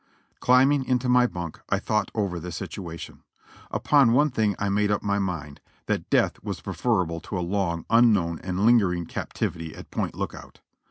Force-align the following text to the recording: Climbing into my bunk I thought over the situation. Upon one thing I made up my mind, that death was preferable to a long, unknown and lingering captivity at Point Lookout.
Climbing 0.39 0.83
into 0.85 1.07
my 1.07 1.27
bunk 1.27 1.59
I 1.69 1.77
thought 1.77 2.09
over 2.15 2.39
the 2.39 2.51
situation. 2.51 3.21
Upon 3.69 4.13
one 4.13 4.31
thing 4.31 4.55
I 4.57 4.67
made 4.67 4.89
up 4.89 5.03
my 5.03 5.19
mind, 5.19 5.61
that 5.85 6.09
death 6.09 6.41
was 6.43 6.59
preferable 6.59 7.19
to 7.19 7.37
a 7.37 7.41
long, 7.45 7.85
unknown 7.87 8.39
and 8.43 8.65
lingering 8.65 9.05
captivity 9.05 9.75
at 9.75 9.91
Point 9.91 10.15
Lookout. 10.15 10.59